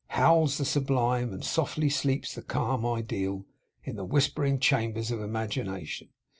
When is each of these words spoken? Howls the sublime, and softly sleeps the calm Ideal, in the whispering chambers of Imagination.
Howls 0.07 0.57
the 0.57 0.65
sublime, 0.65 1.31
and 1.31 1.45
softly 1.45 1.87
sleeps 1.87 2.33
the 2.33 2.41
calm 2.41 2.87
Ideal, 2.87 3.45
in 3.83 3.97
the 3.97 4.03
whispering 4.03 4.57
chambers 4.57 5.11
of 5.11 5.21
Imagination. 5.21 6.09